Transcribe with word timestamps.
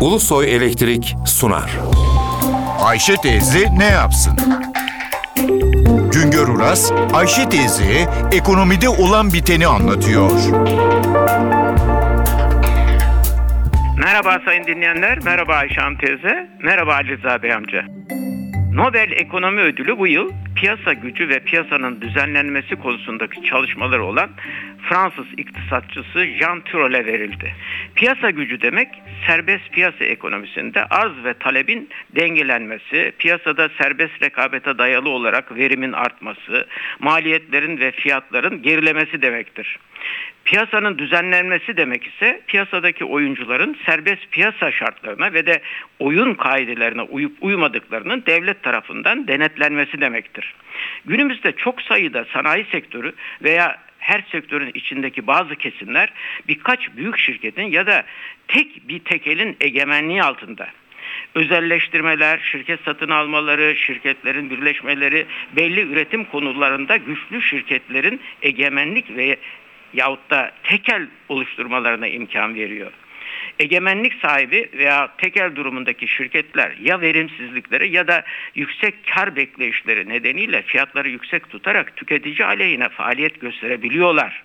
Ulusoy 0.00 0.54
Elektrik 0.56 1.16
sunar. 1.26 1.70
Ayşe 2.84 3.16
teyze 3.16 3.66
ne 3.78 3.84
yapsın? 3.84 4.36
Güngör 6.12 6.48
Uras, 6.48 6.92
Ayşe 7.14 7.48
teyze 7.48 8.08
ekonomide 8.32 8.88
olan 8.88 9.32
biteni 9.32 9.66
anlatıyor. 9.66 10.30
Merhaba 13.98 14.38
sayın 14.44 14.64
dinleyenler, 14.66 15.18
merhaba 15.24 15.54
Ayşe 15.54 15.80
Hanım 15.80 15.98
teyze, 15.98 16.50
merhaba 16.62 16.94
Ali 16.94 17.18
Rıza 17.18 17.42
Bey 17.42 17.52
amca. 17.52 17.84
Nobel 18.74 19.10
Ekonomi 19.10 19.60
Ödülü 19.60 19.98
bu 19.98 20.06
yıl 20.06 20.32
piyasa 20.56 20.92
gücü 20.92 21.28
ve 21.28 21.40
piyasanın 21.40 22.00
düzenlenmesi 22.00 22.76
konusundaki 22.76 23.42
çalışmaları 23.42 24.04
olan 24.04 24.30
Fransız 24.88 25.26
iktisatçısı 25.36 26.26
Jean 26.26 26.60
Tirol'e 26.60 27.06
verildi. 27.06 27.54
Piyasa 27.94 28.30
gücü 28.30 28.60
demek 28.60 28.88
serbest 29.26 29.72
piyasa 29.72 30.04
ekonomisinde 30.04 30.84
arz 30.84 31.24
ve 31.24 31.34
talebin 31.34 31.88
dengelenmesi, 32.16 33.12
piyasada 33.18 33.68
serbest 33.78 34.22
rekabete 34.22 34.78
dayalı 34.78 35.08
olarak 35.08 35.56
verimin 35.56 35.92
artması, 35.92 36.66
maliyetlerin 37.00 37.80
ve 37.80 37.90
fiyatların 37.90 38.62
gerilemesi 38.62 39.22
demektir. 39.22 39.78
Piyasanın 40.50 40.98
düzenlenmesi 40.98 41.76
demek 41.76 42.06
ise 42.06 42.40
piyasadaki 42.46 43.04
oyuncuların 43.04 43.76
serbest 43.86 44.30
piyasa 44.30 44.72
şartlarına 44.72 45.32
ve 45.32 45.46
de 45.46 45.62
oyun 45.98 46.34
kaidelerine 46.34 47.02
uyup 47.02 47.32
uymadıklarının 47.40 48.22
devlet 48.26 48.62
tarafından 48.62 49.28
denetlenmesi 49.28 50.00
demektir. 50.00 50.54
Günümüzde 51.04 51.52
çok 51.52 51.82
sayıda 51.82 52.24
sanayi 52.32 52.64
sektörü 52.64 53.12
veya 53.42 53.78
her 53.98 54.24
sektörün 54.32 54.70
içindeki 54.74 55.26
bazı 55.26 55.56
kesimler 55.56 56.12
birkaç 56.48 56.96
büyük 56.96 57.18
şirketin 57.18 57.70
ya 57.70 57.86
da 57.86 58.04
tek 58.48 58.88
bir 58.88 58.98
tekelin 58.98 59.56
egemenliği 59.60 60.22
altında 60.22 60.68
özelleştirmeler, 61.34 62.38
şirket 62.38 62.80
satın 62.84 63.10
almaları, 63.10 63.76
şirketlerin 63.76 64.50
birleşmeleri, 64.50 65.26
belli 65.56 65.80
üretim 65.80 66.24
konularında 66.24 66.96
güçlü 66.96 67.42
şirketlerin 67.42 68.20
egemenlik 68.42 69.16
ve 69.16 69.36
yahut 69.94 70.30
da 70.30 70.52
tekel 70.62 71.06
oluşturmalarına 71.28 72.06
imkan 72.06 72.54
veriyor. 72.54 72.92
Egemenlik 73.58 74.14
sahibi 74.14 74.68
veya 74.72 75.08
tekel 75.18 75.56
durumundaki 75.56 76.08
şirketler 76.08 76.76
ya 76.82 77.00
verimsizlikleri 77.00 77.90
ya 77.90 78.08
da 78.08 78.24
yüksek 78.54 78.94
kar 79.14 79.36
bekleyişleri 79.36 80.08
nedeniyle 80.08 80.62
fiyatları 80.62 81.08
yüksek 81.08 81.50
tutarak 81.50 81.96
tüketici 81.96 82.44
aleyhine 82.44 82.88
faaliyet 82.88 83.40
gösterebiliyorlar. 83.40 84.42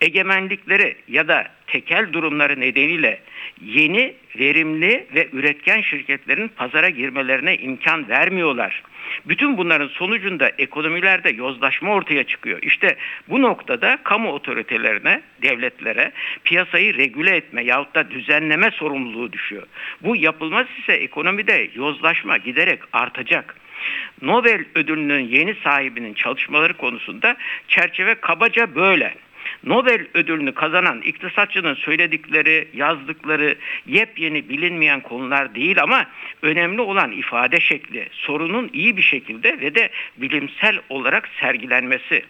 Egemenlikleri 0.00 0.96
ya 1.08 1.28
da 1.28 1.48
tekel 1.66 2.12
durumları 2.12 2.60
nedeniyle 2.60 3.20
yeni, 3.64 4.14
verimli 4.38 5.06
ve 5.14 5.28
üretken 5.32 5.80
şirketlerin 5.80 6.48
pazara 6.48 6.88
girmelerine 6.88 7.56
imkan 7.56 8.08
vermiyorlar. 8.08 8.82
Bütün 9.26 9.58
bunların 9.58 9.88
sonucunda 9.88 10.48
ekonomilerde 10.58 11.30
yozlaşma 11.30 11.92
ortaya 11.92 12.24
çıkıyor. 12.24 12.58
İşte 12.62 12.96
bu 13.28 13.42
noktada 13.42 13.98
kamu 14.02 14.32
otoritelerine, 14.32 15.22
devletlere 15.42 16.12
piyasayı 16.44 16.96
regüle 16.96 17.36
etme 17.36 17.64
yahut 17.64 17.94
da 17.94 18.10
düzenleme 18.10 18.70
sorumluluğu 18.70 19.32
düşüyor. 19.32 19.66
Bu 20.02 20.16
yapılmaz 20.16 20.66
ise 20.78 20.92
ekonomide 20.92 21.70
yozlaşma 21.74 22.36
giderek 22.36 22.80
artacak. 22.92 23.56
Nobel 24.22 24.64
ödülünün 24.74 25.28
yeni 25.28 25.54
sahibinin 25.54 26.14
çalışmaları 26.14 26.74
konusunda 26.74 27.36
çerçeve 27.68 28.14
kabaca 28.14 28.74
böyle. 28.74 29.14
Nobel 29.64 30.06
ödülünü 30.14 30.54
kazanan 30.54 31.02
iktisatçının 31.02 31.74
söyledikleri, 31.74 32.68
yazdıkları 32.74 33.56
yepyeni 33.86 34.48
bilinmeyen 34.48 35.00
konular 35.00 35.54
değil 35.54 35.82
ama 35.82 36.06
önemli 36.42 36.80
olan 36.80 37.12
ifade 37.12 37.60
şekli, 37.60 38.08
sorunun 38.12 38.70
iyi 38.72 38.96
bir 38.96 39.02
şekilde 39.02 39.60
ve 39.60 39.74
de 39.74 39.90
bilimsel 40.16 40.80
olarak 40.88 41.28
sergilenmesi. 41.40 42.22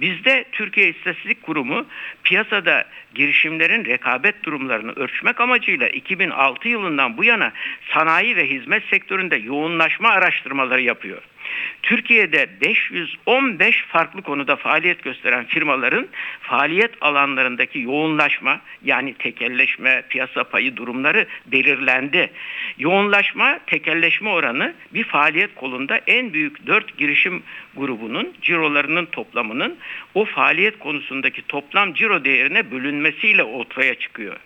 Bizde 0.00 0.44
Türkiye 0.52 0.88
İstatistik 0.88 1.42
Kurumu 1.42 1.86
piyasada 2.24 2.84
girişimlerin 3.14 3.84
rekabet 3.84 4.44
durumlarını 4.44 4.92
ölçmek 4.92 5.40
amacıyla 5.40 5.88
2006 5.88 6.68
yılından 6.68 7.16
bu 7.16 7.24
yana 7.24 7.52
sanayi 7.94 8.36
ve 8.36 8.50
hizmet 8.50 8.84
sektöründe 8.84 9.36
yoğunlaşma 9.36 10.08
araştırmaları 10.08 10.82
yapıyor. 10.82 11.22
Türkiye'de 11.82 12.48
515 12.60 13.84
farklı 13.88 14.22
konuda 14.22 14.56
faaliyet 14.56 15.02
gösteren 15.02 15.44
firmaların 15.44 16.08
faaliyet 16.40 16.90
alanlarındaki 17.00 17.78
yoğunlaşma 17.78 18.60
yani 18.84 19.14
tekelleşme, 19.14 20.02
piyasa 20.08 20.44
payı 20.44 20.76
durumları 20.76 21.26
belirlendi. 21.46 22.30
Yoğunlaşma, 22.78 23.58
tekelleşme 23.66 24.30
oranı 24.30 24.74
bir 24.94 25.04
faaliyet 25.04 25.54
kolunda 25.54 26.00
en 26.06 26.32
büyük 26.32 26.66
4 26.66 26.98
girişim 26.98 27.42
grubunun 27.76 28.34
cirolarının 28.42 29.06
toplamının 29.06 29.76
o 30.14 30.24
faaliyet 30.24 30.78
konusundaki 30.78 31.42
toplam 31.42 31.94
ciro 31.94 32.24
değerine 32.24 32.70
bölünmesiyle 32.70 33.42
ortaya 33.42 33.94
çıkıyor. 33.94 34.36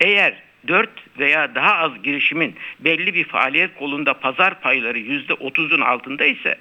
Eğer 0.00 0.47
4 0.66 0.90
veya 1.18 1.54
daha 1.54 1.74
az 1.76 2.02
girişimin 2.02 2.56
belli 2.80 3.14
bir 3.14 3.24
faaliyet 3.24 3.74
kolunda 3.74 4.14
pazar 4.14 4.60
payları 4.60 4.98
%30'un 4.98 5.80
altında 5.80 6.24
ise 6.24 6.58